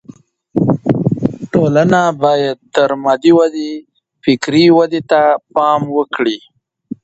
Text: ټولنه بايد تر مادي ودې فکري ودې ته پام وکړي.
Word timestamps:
ټولنه 1.51 2.01
بايد 2.21 2.57
تر 2.75 2.89
مادي 3.03 3.31
ودې 3.37 3.71
فکري 4.23 4.65
ودې 4.77 5.01
ته 5.11 5.21
پام 5.55 5.81
وکړي. 5.97 6.37